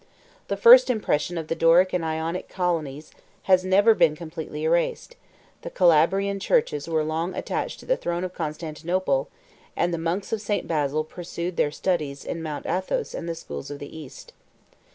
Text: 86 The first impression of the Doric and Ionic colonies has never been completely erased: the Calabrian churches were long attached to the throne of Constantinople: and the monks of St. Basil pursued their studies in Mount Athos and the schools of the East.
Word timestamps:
86 0.47 0.47
The 0.47 0.57
first 0.57 0.89
impression 0.89 1.37
of 1.37 1.47
the 1.47 1.53
Doric 1.53 1.93
and 1.93 2.03
Ionic 2.03 2.49
colonies 2.49 3.11
has 3.43 3.63
never 3.63 3.93
been 3.93 4.15
completely 4.15 4.63
erased: 4.63 5.15
the 5.61 5.69
Calabrian 5.69 6.39
churches 6.39 6.87
were 6.89 7.03
long 7.03 7.35
attached 7.35 7.79
to 7.81 7.85
the 7.85 7.97
throne 7.97 8.23
of 8.23 8.33
Constantinople: 8.33 9.29
and 9.75 9.93
the 9.93 9.99
monks 9.99 10.33
of 10.33 10.41
St. 10.41 10.67
Basil 10.67 11.03
pursued 11.03 11.55
their 11.55 11.69
studies 11.69 12.25
in 12.25 12.41
Mount 12.41 12.65
Athos 12.65 13.13
and 13.13 13.29
the 13.29 13.35
schools 13.35 13.69
of 13.69 13.77
the 13.77 13.95
East. 13.95 14.33